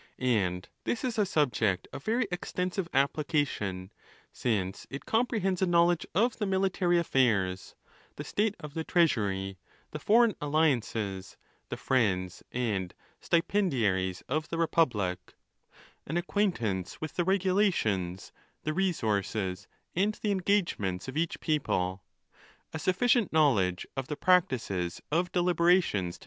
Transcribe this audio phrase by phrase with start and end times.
[0.17, 3.91] And this is a subject of very extensive application;
[4.33, 7.75] since it comprehends a knowledge of the military affairs,
[8.15, 9.59] the state of the treasury,
[9.91, 11.37] the foreign alliances,
[11.69, 15.35] the friends and stipendiaries of the republic;
[16.07, 18.31] an acquaintance with the regulations,
[18.63, 22.01] the resources and the engagements of each people;
[22.73, 24.03] a sufficient knowledge 480 ON THE LAWS.
[24.03, 26.19] of the practices of deliberations to.